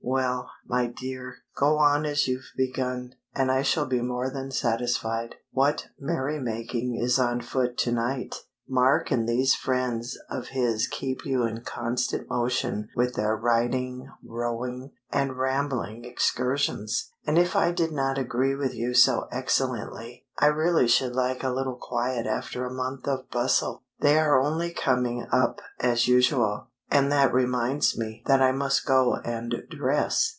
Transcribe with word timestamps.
"Well, 0.03 0.51
my 0.67 0.87
dear, 0.87 1.37
go 1.55 1.77
on 1.77 2.05
as 2.05 2.27
you've 2.27 2.51
begun, 2.57 3.13
and 3.33 3.49
I 3.49 3.61
shall 3.61 3.85
be 3.85 4.01
more 4.01 4.29
than 4.31 4.51
satisfied. 4.51 5.35
What 5.53 5.87
merry 5.97 6.37
making 6.39 6.97
is 6.97 7.17
on 7.17 7.39
foot 7.39 7.77
to 7.79 7.93
night? 7.93 8.35
Mark 8.67 9.11
and 9.11 9.29
these 9.29 9.55
friends 9.55 10.17
of 10.29 10.49
his 10.49 10.87
keep 10.87 11.23
you 11.23 11.45
in 11.45 11.61
constant 11.63 12.29
motion 12.29 12.89
with 12.95 13.13
their 13.13 13.37
riding, 13.37 14.09
rowing, 14.25 14.91
and 15.11 15.37
rambling 15.37 16.03
excursions, 16.03 17.11
and 17.25 17.37
if 17.37 17.55
it 17.55 17.75
did 17.77 17.93
not 17.93 18.17
agree 18.17 18.55
with 18.55 18.73
you 18.73 18.93
so 18.93 19.27
excellently, 19.31 20.25
I 20.37 20.47
really 20.47 20.89
should 20.89 21.13
like 21.15 21.43
a 21.43 21.51
little 21.53 21.77
quiet 21.79 22.25
after 22.27 22.65
a 22.65 22.73
month 22.73 23.07
of 23.07 23.29
bustle." 23.29 23.83
"They 23.99 24.17
are 24.19 24.41
only 24.41 24.71
coming 24.71 25.25
up 25.31 25.61
as 25.79 26.07
usual, 26.09 26.67
and 26.93 27.09
that 27.09 27.33
reminds 27.33 27.97
me 27.97 28.21
that 28.25 28.41
I 28.41 28.51
must 28.51 28.85
go 28.85 29.15
and 29.23 29.55
dress." 29.69 30.27